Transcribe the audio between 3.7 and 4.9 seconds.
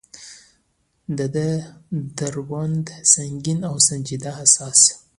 سنجیده احساس.